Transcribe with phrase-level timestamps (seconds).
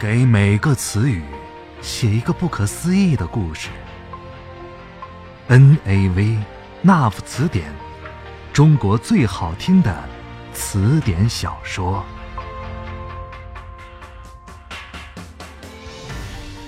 [0.00, 1.20] 给每个词语
[1.82, 3.68] 写一个不可思议的故事。
[5.48, 6.38] N A V
[6.80, 7.70] 那夫词典，
[8.50, 9.94] 中国最好听的
[10.54, 12.02] 词典小说。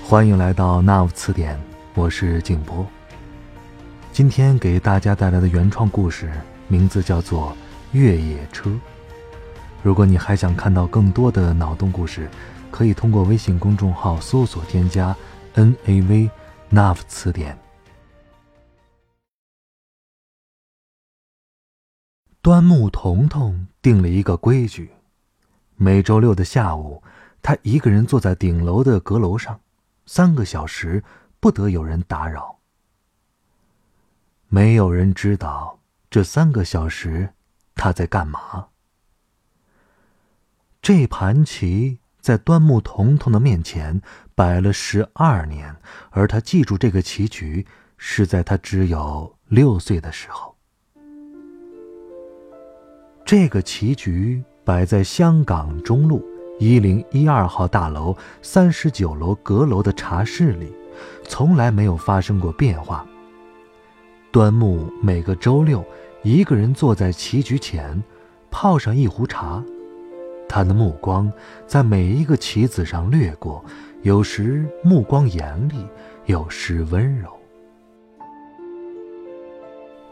[0.04, 1.58] 欢迎来到那夫词典，
[1.94, 2.86] 我是静波。
[4.12, 6.30] 今天给大家带来的原创故事
[6.68, 7.52] 名字叫做
[7.92, 8.68] 《越野车》。
[9.82, 12.28] 如果你还想看到更多的脑洞故事，
[12.72, 15.14] 可以通过微信公众号搜索添加
[15.54, 16.30] “n a v
[16.70, 17.56] nav 词典”。
[22.42, 24.90] 端木彤彤定了一个规矩：
[25.76, 27.02] 每周六的下午，
[27.40, 29.60] 他一个人坐在顶楼的阁楼上，
[30.06, 31.04] 三个小时
[31.38, 32.58] 不得有人打扰。
[34.48, 35.78] 没有人知道
[36.10, 37.32] 这三个小时
[37.74, 38.68] 他在干嘛。
[40.82, 44.00] 这盘棋在端木彤彤的面前
[44.36, 45.74] 摆了十二年，
[46.10, 47.66] 而他记住这个棋局
[47.98, 50.54] 是在他只有六岁的时候。
[53.24, 56.24] 这个棋局摆在香港中路
[56.60, 60.72] 一零一二号大楼三十九楼阁楼的茶室里，
[61.24, 63.04] 从来没有发生过变化。
[64.30, 65.84] 端木每个周六
[66.22, 68.00] 一个人坐在棋局前，
[68.48, 69.60] 泡上一壶茶。
[70.52, 71.32] 他的目光
[71.66, 73.64] 在每一个棋子上掠过，
[74.02, 75.86] 有时目光严厉，
[76.26, 77.30] 有时温柔。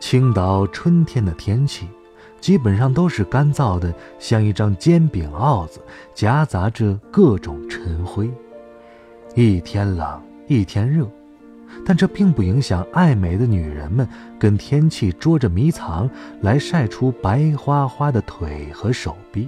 [0.01, 1.87] 青岛春天的天气，
[2.41, 5.79] 基本上都是干燥的，像一张煎饼鏊子，
[6.15, 8.31] 夹杂着各种尘灰。
[9.35, 11.07] 一天冷，一天热，
[11.85, 16.09] 但这并不影响爱美的女人们跟天气捉着迷藏，
[16.41, 19.47] 来晒出白花花的腿和手臂。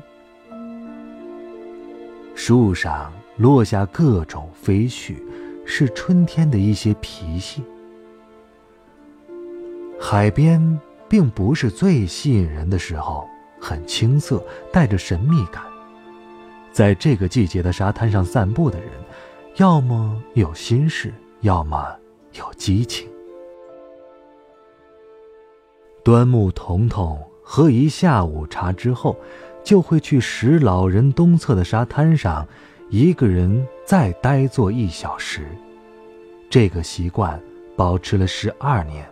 [2.35, 5.17] 树上落下各种飞絮，
[5.65, 7.63] 是春天的一些脾气。
[10.01, 13.29] 海边并不是最吸引人的时候，
[13.61, 14.43] 很青涩，
[14.73, 15.63] 带着神秘感。
[16.73, 18.89] 在这个季节的沙滩上散步的人，
[19.57, 21.97] 要么有心事，要么
[22.33, 23.09] 有激情。
[26.03, 29.17] 端木彤彤喝一下午茶之后。
[29.65, 32.47] 就会去石老人东侧的沙滩上，
[32.91, 35.47] 一个人再呆坐一小时。
[36.51, 37.41] 这个习惯
[37.77, 39.09] 保持了十二年。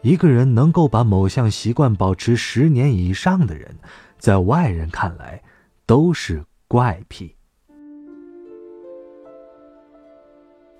[0.00, 3.76] 一个人能够把某项习惯保持十年以上的人，
[4.18, 5.42] 在外人看来
[5.84, 7.34] 都是怪癖。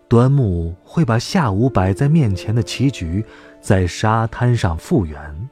[0.08, 3.22] 端木会把下午摆在面前的棋局
[3.60, 5.50] 在沙滩上复原。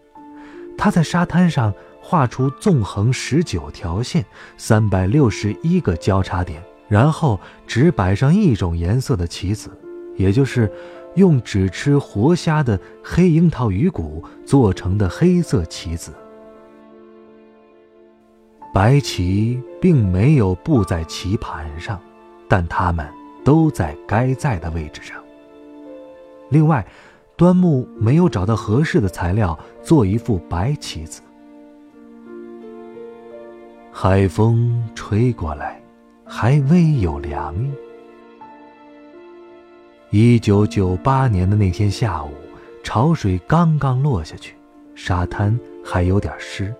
[0.78, 1.74] 他在沙滩上。
[2.08, 4.24] 画出纵横十九条线，
[4.56, 9.68] 三百六十一个交叉点，然后只摆上一种颜色的棋子，
[10.14, 10.72] 也就是
[11.16, 16.12] 用只吃活虾的黑樱桃鱼骨做成的黑色棋子。
[18.72, 22.00] 白棋并没有布在棋盘上，
[22.48, 23.04] 但它们
[23.44, 25.16] 都在该在的位置上。
[26.50, 26.86] 另外，
[27.36, 31.20] 端木没有找到合适的材料做一副白棋子。
[33.98, 35.80] 海风吹过来，
[36.22, 37.70] 还微有凉意。
[40.10, 42.28] 一九九八年的那天下午，
[42.84, 44.54] 潮水刚刚落下去，
[44.94, 46.74] 沙滩还有点湿，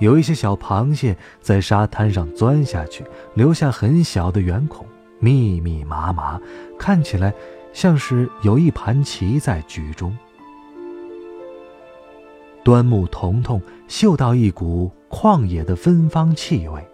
[0.00, 4.84] 有一些小螃蟹在沙滩上钻下去，留下很小的圆孔，
[5.20, 6.40] 密密麻麻，
[6.76, 7.32] 看起来
[7.72, 10.18] 像是有一盘棋在局中。
[12.64, 14.90] 端木彤彤嗅到一股。
[15.08, 16.86] 旷野的芬芳气味，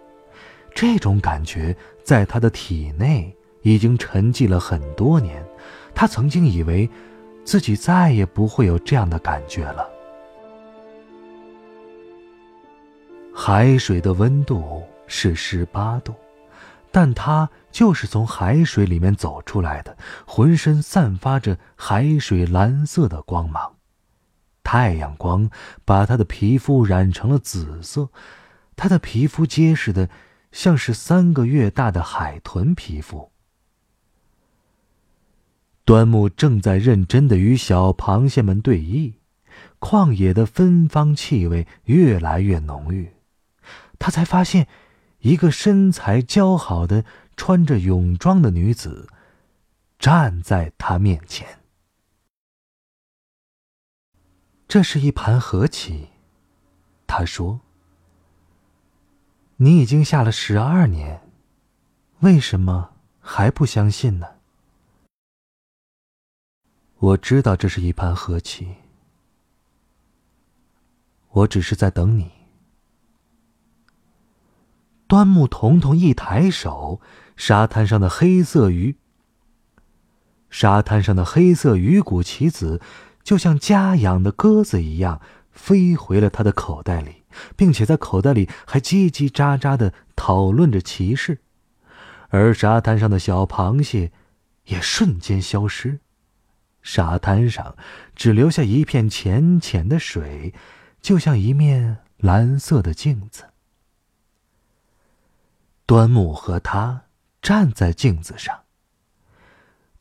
[0.73, 5.43] 这种感觉在他的体内已经沉寂了很多年。
[5.95, 6.89] 他曾经以为，
[7.43, 9.87] 自己再也不会有这样的感觉了。
[13.33, 16.13] 海水的温度是十八度，
[16.91, 23.72] 但他就是从海水里面走出来的，浑身散发着海水蓝色的光芒。
[24.73, 25.51] 太阳光
[25.85, 28.09] 把他的皮肤染成了紫色，
[28.75, 30.09] 他的皮肤结实的，
[30.51, 33.29] 像是三个月大的海豚皮肤。
[35.85, 39.13] 端木正在认真的与小螃蟹们对弈，
[39.79, 43.13] 旷野的芬芳气味越来越浓郁，
[43.99, 44.67] 他才发现，
[45.19, 47.05] 一个身材姣好的、
[47.37, 49.07] 穿着泳装的女子，
[49.99, 51.59] 站在他面前。
[54.73, 56.07] 这是一盘和棋，
[57.05, 57.61] 他说
[59.57, 61.29] ：“你已经下了十二年，
[62.21, 64.27] 为什么还不相信呢？
[66.97, 68.77] 我知道这是一盘和棋，
[71.29, 72.31] 我只是在等你。
[75.05, 76.99] 端木彤彤一抬手，
[77.35, 78.97] 沙滩上的黑色鱼，
[80.49, 82.81] 沙滩上的黑色鱼骨棋子，
[83.23, 85.21] 就像家养的鸽子一样，
[85.51, 87.23] 飞回了他的口袋里，
[87.55, 91.39] 并且在口袋里还叽叽喳喳的讨论着棋事，
[92.29, 94.11] 而沙滩上的小螃蟹，
[94.65, 95.99] 也瞬间消失。
[96.81, 97.77] 沙滩上
[98.13, 100.53] 只留下一片浅浅的水，
[100.99, 103.45] 就像一面蓝色的镜子。
[105.85, 107.03] 端木和他
[107.41, 108.63] 站在镜子上，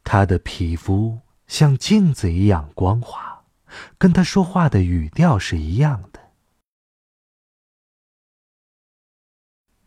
[0.02, 1.20] 他的皮肤
[1.52, 3.44] 像镜子一样光滑，
[3.98, 6.32] 跟他说话的语调是一样的。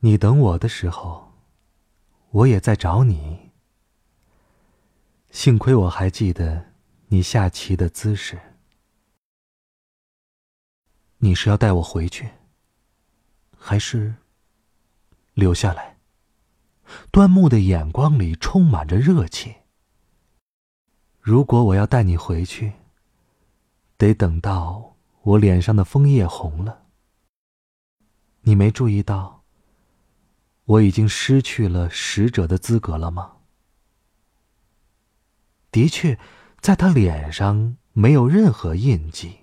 [0.02, 1.34] 你等我的时候，
[2.30, 3.50] 我也在找你。
[5.32, 6.74] 幸亏我还记得。
[7.08, 8.40] 你下棋的姿势，
[11.18, 12.30] 你是要带我回去，
[13.58, 14.16] 还是
[15.34, 15.98] 留下来？
[17.12, 19.65] 端木的眼光里充满着热切。
[21.26, 22.74] 如果我要带你回去，
[23.98, 26.84] 得等到我脸上的枫叶红了。
[28.42, 29.44] 你没注意到，
[30.66, 33.38] 我已经失去了使者的资格了吗？
[35.72, 36.20] 的确。
[36.62, 39.40] 在他脸上没有任何印记。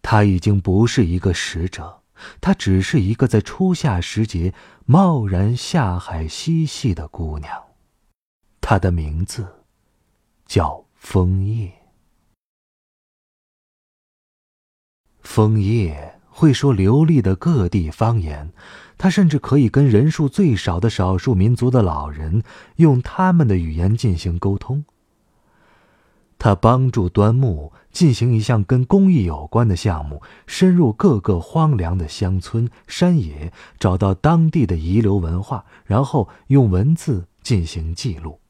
[0.00, 2.02] 他已经不是一个使者，
[2.40, 4.52] 他只是一个在初夏时节
[4.86, 7.62] 贸然下海嬉戏的姑娘。
[8.60, 9.61] 她的名字
[10.52, 11.72] 叫枫叶。
[15.22, 18.52] 枫叶会说流利的各地方言，
[18.98, 22.42] 他甚至可以跟人数最少的少数民族的老人
[22.76, 24.84] 用他们的语言进行沟通。
[26.38, 38.41] 他帮助端木进行一项跟公益有关的项目，深入各个荒凉的乡村山野，找到当地的遗留文化，然后用文字进行记录。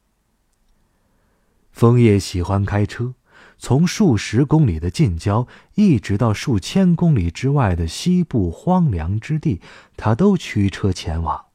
[1.72, 3.14] 枫叶喜欢开车，
[3.58, 9.60] 从数十公里的近郊，一直到数千公里之外的西部荒凉之地，
[9.96, 11.46] 他都驱车前往。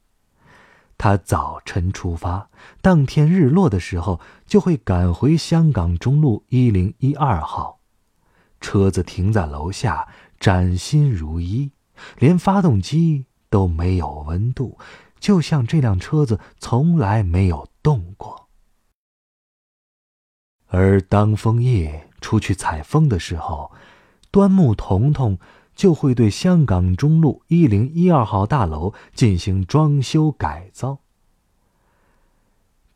[0.98, 2.50] 他早晨出发，
[2.82, 7.78] 当天日落的时候就会赶回香港中路一零一二号。
[8.60, 10.08] 车子停在楼下，
[10.40, 11.70] 崭新如一，
[12.18, 14.76] 连发动机都没有温度，
[15.20, 18.47] 就像这辆车子从来没有动过。
[20.68, 23.72] 而当枫叶出去采风的时候，
[24.30, 25.38] 端木彤彤。
[25.78, 30.98] 就会对香港中路一零一二号大楼进行装修改造。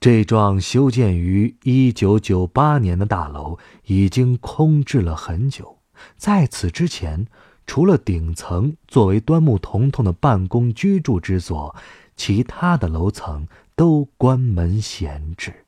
[0.01, 5.79] 这幢修建于一九九八年的大楼已经空置了很久，
[6.17, 7.29] 在此之前，
[7.69, 11.77] 除了顶层作为端木彤彤的办公居住之所，
[12.17, 13.47] 其他的楼层
[13.77, 15.62] 都关门闲置。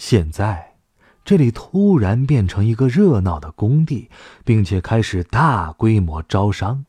[0.00, 0.76] 现在。
[1.22, 4.08] 这里突然变成一个热闹的工地，
[4.44, 6.86] 并且开始大规模招商。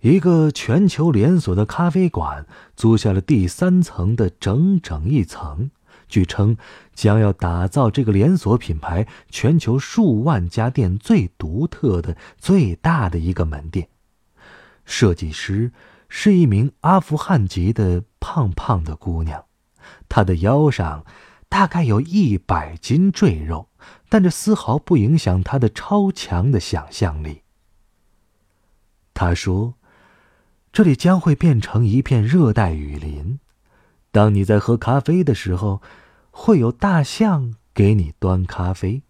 [0.00, 2.44] 一个全球连锁的咖啡馆
[2.74, 5.70] 租下了第三层的整整一层，
[6.08, 6.56] 据称
[6.92, 13.88] 将要打造这个连锁品牌全球数万家店最独特的、最大的一个门店。
[14.84, 15.70] 设计师
[16.08, 19.44] 是一名阿富汗籍的胖胖的姑娘，
[20.08, 21.06] 她的腰上。
[21.48, 23.68] 大概有一百斤赘肉，
[24.08, 27.42] 但这丝毫不影响他的超强的想象力。
[29.14, 29.74] 他说
[30.72, 33.38] ：“这里将会变成一片热带雨林，
[34.10, 35.80] 当你在喝咖啡的时候，
[36.30, 39.02] 会有大象给你端咖啡。”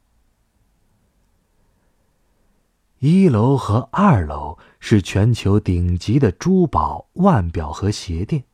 [3.01, 8.45] 一楼和二楼是全球顶级的珠宝、腕表和鞋店。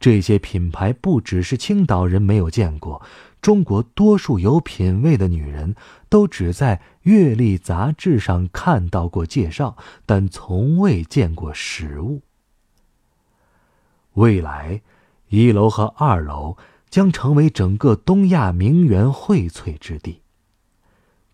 [0.00, 3.02] 这些品牌不只是青岛人没有见过，
[3.42, 5.76] 中国多数有品位的女人
[6.08, 9.76] 都只在阅历杂志上看到过介绍，
[10.06, 12.22] 但从未见过实物。
[14.14, 14.80] 未来，
[15.28, 16.56] 一楼和二楼
[16.88, 20.22] 将成为整个东亚名媛荟萃之地。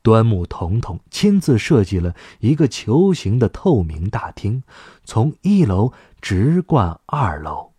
[0.03, 4.65] 端木彤彤亲自设计了一个球形的透明大厅，
[5.05, 7.73] 从一楼直贯二楼。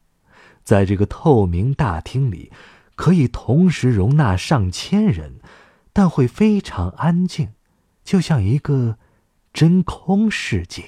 [0.67, 2.51] 在这个透明大厅里，
[2.95, 5.39] 可以同时容纳上千人，
[5.93, 7.53] 但会非常安静，
[8.03, 8.97] 就像一个
[9.53, 10.83] 真空世界。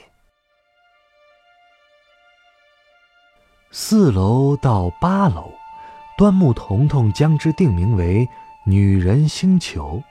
[3.71, 5.53] 四楼到八楼，
[6.17, 8.27] 端木彤彤将之定名为
[8.67, 10.03] “女人星球”，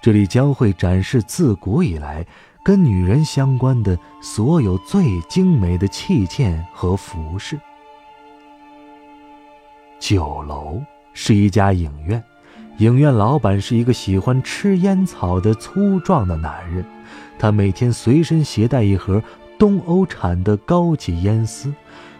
[0.00, 2.24] 这里将会展示自古以来
[2.62, 7.58] 跟女人相关的所有最精美的器件和服饰。
[10.00, 12.24] 九楼是一家影院，
[12.78, 16.82] 影院老板是一个喜欢吃烟草的粗壮的男人，
[17.38, 19.22] 他每天随身携带一盒
[19.58, 21.72] 东欧产的高级烟丝，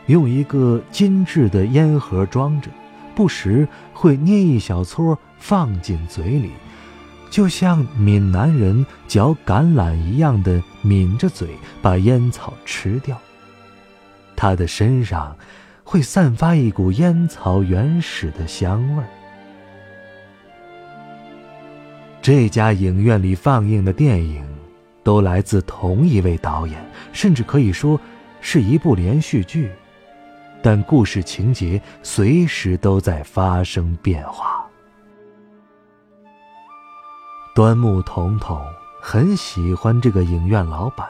[0.06, 2.70] 用一个精致的烟盒装着，
[3.14, 6.50] 不时会捏一小撮放进嘴里，
[7.30, 11.48] 就像闽南人嚼橄榄一样的抿着嘴
[11.80, 13.18] 把烟草吃掉。
[14.36, 15.34] 他的身上。
[15.90, 19.08] 会散发一股烟草原始的香味儿。
[22.22, 24.46] 这家影院里放映的电影，
[25.02, 26.80] 都来自同一位导演，
[27.12, 28.00] 甚至可以说
[28.40, 29.68] 是一部连续剧，
[30.62, 34.64] 但故事情节随时都在发生变化。
[37.52, 38.64] 端木彤彤
[39.02, 41.08] 很喜欢这个影院老板，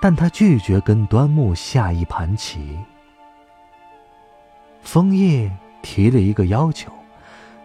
[0.00, 2.78] 但他拒绝跟端木下一盘棋。
[4.82, 6.92] 枫叶提了一个要求，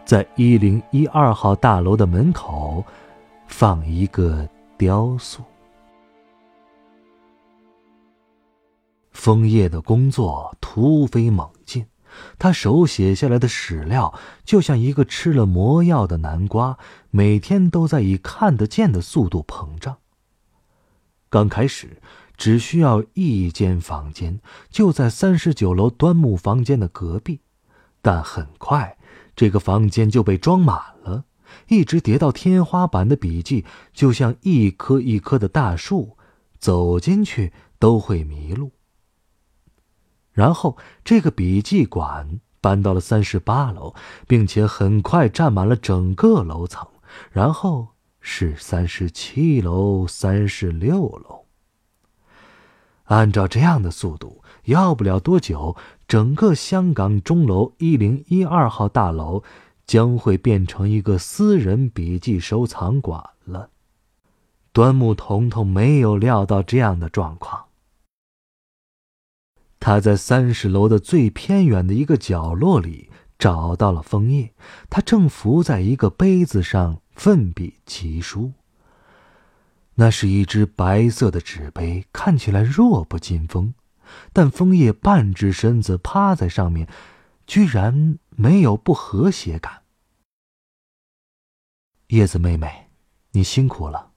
[0.06, 2.86] 在一零一二号大楼的门口
[3.48, 4.48] 放一个
[4.78, 5.44] 雕塑。
[9.12, 11.86] 枫叶的工作突飞猛进，
[12.40, 14.14] 他手写下来的史料
[14.46, 16.78] 就像一个吃了魔药的南瓜，
[17.10, 19.98] 每天都在以看得见的速度膨胀。
[21.30, 22.02] 刚开始。
[22.38, 24.40] 只需要一间房间，
[24.70, 27.42] 就在三十九楼端木房间的隔壁，
[28.02, 28.98] 但很快
[29.36, 31.26] 这个房间就被装满了，
[31.68, 36.16] 一直叠到天花板的笔记就像一棵一棵的大树，
[36.60, 38.72] 走进去都会迷路。
[40.32, 43.96] 然后这个笔记馆搬到了三十八楼，
[44.28, 46.88] 并且很快占满了整个楼层，
[47.32, 47.88] 然后
[48.22, 51.47] 是三十七楼、三十六楼。
[53.08, 55.76] 按照这样的速度，要不了多久，
[56.08, 59.44] 整个香港钟楼一零一二号大楼
[59.86, 63.70] 将会变成一个私人笔记收藏馆了。
[64.74, 67.66] 端木彤彤没有料到这样的状况。
[69.80, 73.10] 他在三十楼的最偏远的一个角落里
[73.40, 74.54] 找到了枫叶，
[74.90, 78.52] 他正伏在一个杯子上奋笔疾书。
[80.00, 83.74] 那是一只白色的纸杯，看起来弱不禁风，
[84.32, 86.88] 但枫叶半只身子趴在上面，
[87.48, 89.82] 居然没有不和谐感。
[92.10, 92.90] 叶子妹妹，
[93.32, 94.12] 你辛苦了。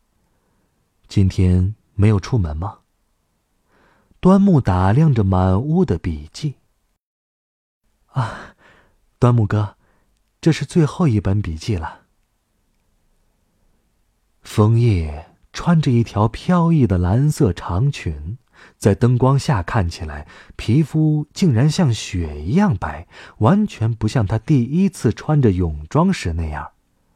[1.09, 2.81] 今天没有出门吗？
[4.21, 6.57] 端木打量着满屋的笔记。
[8.09, 8.55] 啊，
[9.19, 9.79] 端木哥，
[10.43, 12.03] 这是最后一本笔记了。
[14.43, 15.30] 枫叶。
[15.53, 18.39] 穿着一条飘逸的蓝色长裙，
[18.77, 20.27] 在灯光下看起来，
[20.57, 23.07] 皮肤竟然像雪一样白，
[23.39, 26.71] 完全不像她第一次穿着泳装时那样。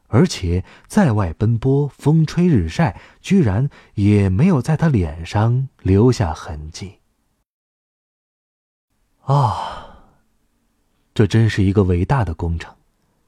[0.09, 7.01] 而且在外奔波，风吹日晒，居然也没有在她脸上留下痕迹。
[9.23, 10.05] 啊，
[11.15, 12.75] 这真是一个伟大的工程，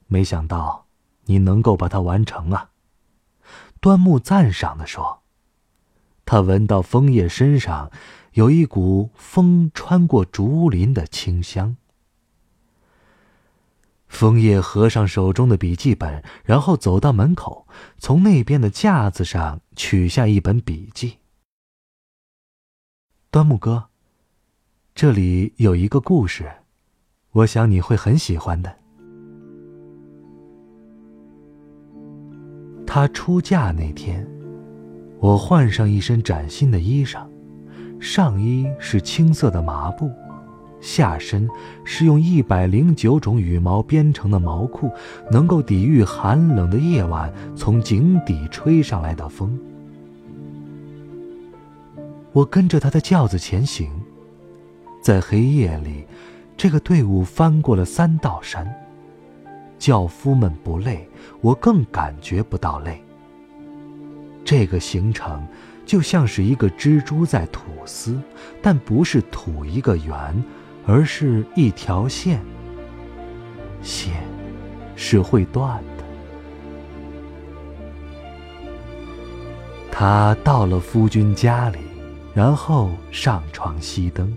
[0.06, 0.86] 没想到
[1.24, 2.70] 你能够把它完成啊！
[3.86, 5.22] 端木赞赏地说
[6.26, 7.92] ：“他闻到枫叶身上
[8.32, 11.76] 有一股风穿过竹林的清香。”
[14.08, 21.18] 枫叶合上手中的笔记本，然后走到门口，从那边的架子上取下一本笔记。
[23.30, 23.90] 端木哥，
[24.96, 26.52] 这里有一个故事，
[27.30, 28.80] 我想你会很喜欢的。
[32.86, 34.26] 她出嫁那天，
[35.18, 37.26] 我换上一身崭新的衣裳，
[38.00, 40.10] 上衣是青色的麻布，
[40.80, 41.48] 下身
[41.84, 44.90] 是用一百零九种羽毛编成的毛裤，
[45.30, 49.58] 能够抵御寒冷的夜晚从井底吹上来的风。
[52.32, 53.90] 我跟着他的轿子前行，
[55.02, 56.06] 在黑夜里，
[56.56, 58.66] 这个队伍翻过了三道山。
[59.78, 61.06] 轿夫们不累，
[61.40, 63.02] 我更感觉不到累。
[64.44, 65.46] 这个行程
[65.84, 68.20] 就像是一个蜘蛛在吐丝，
[68.62, 70.44] 但不是吐一个圆，
[70.86, 72.40] 而是一条线。
[73.82, 74.14] 线
[74.94, 76.04] 是会断的。
[79.90, 81.78] 他到了夫君家里，
[82.34, 84.36] 然后上床熄灯。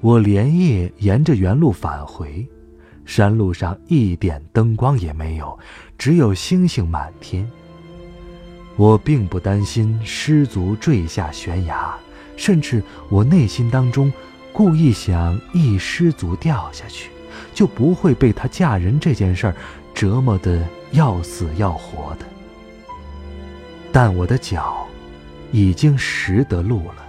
[0.00, 2.46] 我连夜沿着原路返回，
[3.04, 5.58] 山路上一点灯光也没有，
[5.98, 7.48] 只有星星满天。
[8.76, 11.94] 我并不担心失足坠下悬崖，
[12.36, 14.12] 甚至我内心当中
[14.52, 17.10] 故意想一失足掉下去，
[17.52, 19.52] 就不会被她嫁人这件事
[19.92, 22.24] 折磨得要死要活的。
[23.92, 24.86] 但我的脚
[25.52, 27.06] 已经识得路了。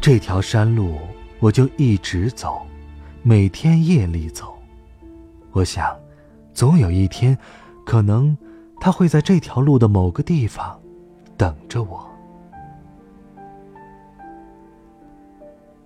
[0.00, 0.98] 这条山路，
[1.42, 2.62] 我就一直走，
[3.20, 4.56] 每天夜里走。
[5.50, 5.92] 我想，
[6.54, 7.36] 总有一天，
[7.84, 8.38] 可能
[8.80, 10.80] 他会在这条路的某个地方
[11.36, 12.08] 等着我。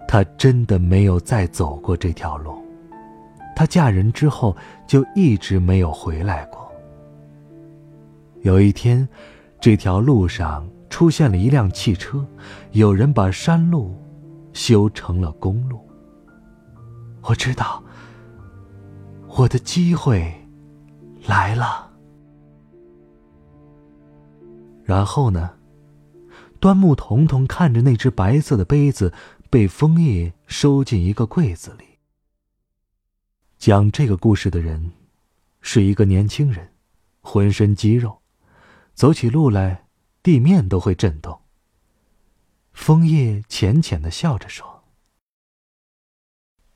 [0.07, 2.63] 他真的没有再走过这条路。
[3.57, 4.55] 他嫁人之后
[4.87, 6.71] 就一直没有回来过。
[8.43, 9.09] 有一天，
[9.59, 12.27] 这条路上出现了一辆汽车，
[12.73, 13.95] 有人把山路。
[14.57, 15.87] 修成了公路。
[17.21, 17.85] 我知道，
[19.29, 20.35] 我的机会
[21.27, 21.93] 来了。
[24.83, 25.51] 然后呢？
[26.59, 29.13] 端木彤彤看着那只白色的杯子
[29.51, 31.85] 被枫叶收进一个柜子里。
[33.59, 34.91] 讲这个故事的人
[35.61, 36.73] 是一个年轻人，
[37.21, 38.23] 浑身肌肉，
[38.95, 39.87] 走起路来
[40.23, 41.39] 地面都会震动。
[42.77, 44.85] 枫叶浅浅的笑着说：“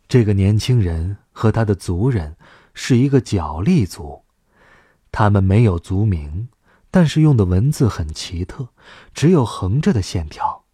[0.08, 2.36] 这个年轻人和他的族人
[2.74, 4.24] 是一个角力族，
[5.12, 6.48] 他们没有族名，
[6.90, 8.70] 但是用的文字很奇特，
[9.14, 10.64] 只有横着的线条。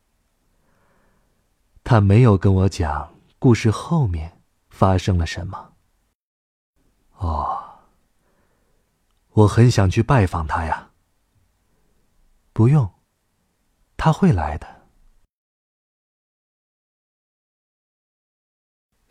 [1.85, 4.40] 他没有跟我讲故事后面
[4.71, 5.75] 发生了什么。
[7.18, 7.80] 哦，
[9.33, 10.92] 我很想去拜访他呀。
[12.54, 12.90] 不用，
[13.99, 14.75] 他会来的。”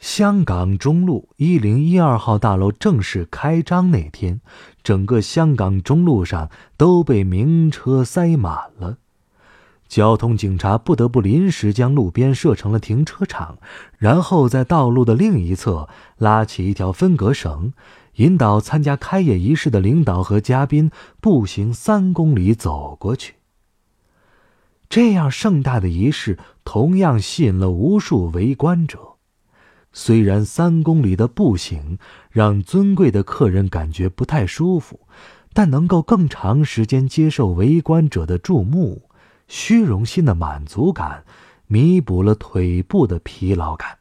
[0.05, 4.39] 香港中路一零一二号大楼正式开张那天，
[4.83, 8.99] 整个香港中路上都被名车塞满了，
[9.87, 13.57] 交通警察不得不临时将路边设成了停车场，
[13.97, 15.89] 然后在道路的另一侧
[16.19, 17.73] 拉起一条分隔绳，
[18.17, 23.33] 引导参加开业仪式的领导和嘉宾步行三公里走过去。
[24.87, 29.14] 这样盛大的仪式，同样吸引了无数围观者。
[29.97, 31.97] 虽然三公里的步行
[32.29, 35.07] 让尊贵的客人感觉不太舒服，
[35.53, 39.03] 但能够更长时间接受围观者的注目，
[39.47, 41.23] 虚荣心的满足感
[41.67, 43.99] 弥补了腿部的疲劳感。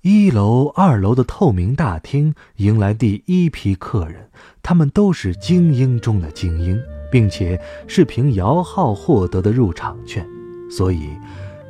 [0.00, 4.28] 一楼、二楼的透明大厅迎来第一批客人，
[4.60, 6.76] 他们都是精英中的精英，
[7.12, 10.26] 并且是凭摇号获得的入场券，
[10.68, 11.10] 所以。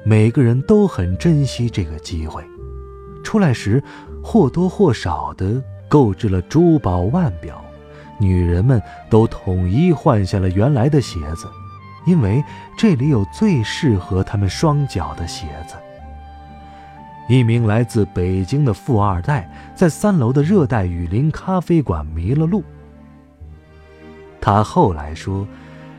[0.03, 2.43] 每个人都很珍惜这个机会，
[3.23, 3.83] 出来时
[4.23, 7.63] 或多或少的购置了珠宝腕表，
[8.19, 11.47] 女人们都统一换下了原来的鞋子，
[12.07, 12.43] 因为
[12.79, 15.75] 这里有最适合她们双脚的鞋子。
[17.29, 22.65] 一名来自北京的富二代在三楼的热带雨林咖啡馆迷了路。
[24.41, 25.47] 他后来说，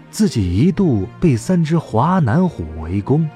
[0.09, 3.29] 自己一度被三只华南虎围攻。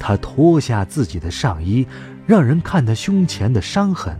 [0.00, 1.86] 他脱下自己的上衣，
[2.26, 4.16] 让人看他胸前的伤痕，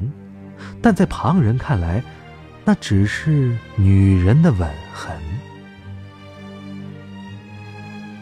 [0.82, 2.04] 但在旁人看来，
[2.66, 5.16] 那只是女人的吻痕。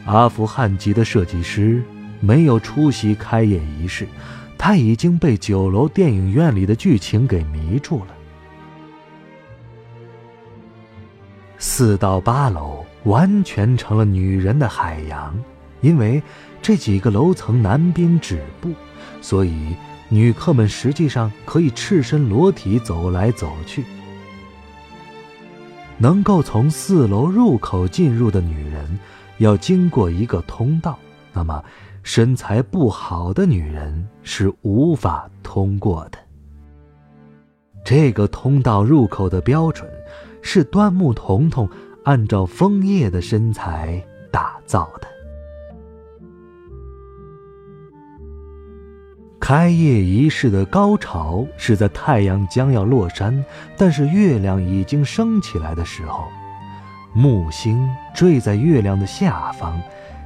[0.06, 1.82] 阿富汗籍的设计师
[2.20, 4.06] 没有出席开业仪式，
[4.56, 8.14] 他已经被酒楼电影院里的剧情给迷住了。
[11.58, 15.36] 四到八楼完全成了女人的海洋，
[15.80, 16.22] 因为。
[16.60, 18.72] 这几个楼层南边止步，
[19.20, 19.74] 所以
[20.08, 23.84] 女客们实际上可以赤身裸体走来走去。
[25.96, 28.98] 能够从四楼入口进入的女人，
[29.38, 30.98] 要经过一个通道，
[31.32, 31.64] 那么
[32.02, 36.18] 身材不好的女人是无法通过的。
[37.84, 39.90] 这个通道入口的标准，
[40.42, 41.68] 是端木彤彤
[42.04, 45.08] 按照枫叶的身材打造的。
[49.48, 53.42] 开业仪式的高潮是在太阳将要落山，
[53.78, 56.28] 但是月亮已经升起来的时候。
[57.14, 59.80] 木星坠在月亮的下方，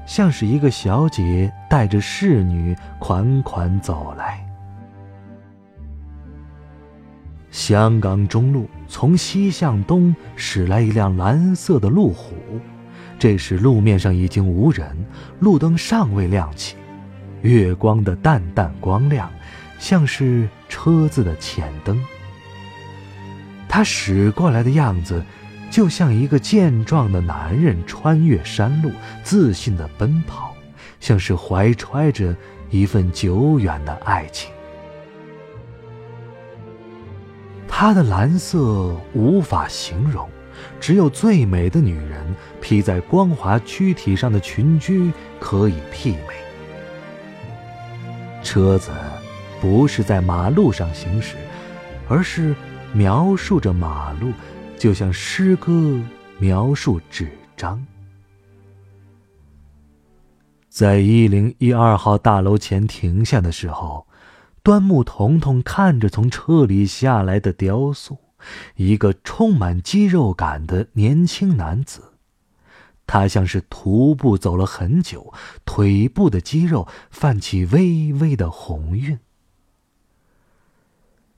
[0.04, 4.44] 像是一个小姐带着侍女款款走来。
[7.52, 12.35] 香港中路从西向东驶来一辆蓝色的路虎，
[13.20, 14.85] 这时路面上已经无人，
[15.38, 16.74] 路灯尚未亮起，
[17.42, 19.31] 月光的淡淡光亮，
[19.78, 22.00] 像是车子的前灯。
[23.68, 25.24] 他驶过来的样子，
[25.70, 28.92] 就像一个健壮的男人穿越山路，
[29.24, 30.55] 自信的奔跑，
[31.00, 32.37] 像是怀揣着
[32.70, 34.50] 一份久远的爱情。
[37.66, 40.28] 他的蓝色无法形容，
[40.78, 46.35] 只有最美的女人披在光滑躯体上的裙裾可以媲美。
[48.42, 48.90] 车子
[49.61, 51.37] 不是在马路上行驶，
[52.09, 52.55] 而是。
[52.94, 54.35] 描述着马路，
[54.76, 55.98] 就像诗歌
[56.38, 57.26] 描述纸
[57.57, 57.83] 张。
[60.68, 64.07] 在一零一二号大楼前停下的时候，
[64.62, 68.18] 端木彤彤看着从车里下来的雕塑，
[68.76, 72.12] 一个充满肌肉感的年轻男子。
[73.06, 75.32] 他像是徒步走了很久，
[75.64, 79.18] 腿部的肌肉泛起微微的红晕。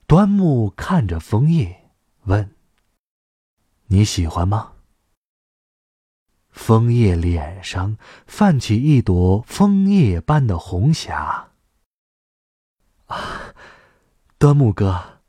[0.07, 1.91] 端木看着枫叶，
[2.25, 2.55] 问
[3.89, 4.73] ：“你喜欢吗？”
[6.53, 7.97] 枫叶脸上
[8.27, 11.49] 泛起一朵枫叶般的红霞。
[13.07, 13.55] 啊，
[14.39, 15.21] 端木哥，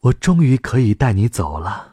[0.00, 1.91] 我终于可以带你走了。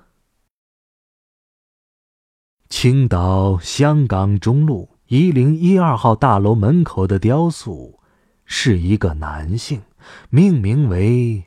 [2.69, 7.99] 青岛香港中路一零一二号大楼门口的雕塑，
[8.45, 9.82] 是一个男性，
[10.29, 11.45] 命名为。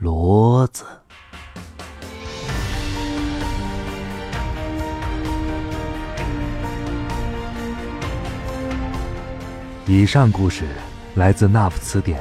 [0.00, 0.84] 骡子。
[9.86, 10.64] 以上故事
[11.16, 12.20] 来自《那夫词典》，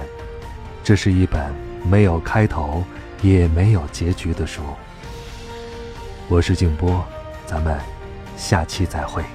[0.83, 1.53] 这是一本
[1.88, 2.83] 没有开头
[3.21, 4.63] 也没有结局的书。
[6.27, 7.05] 我是静波，
[7.45, 7.79] 咱们
[8.38, 9.35] 下期再会。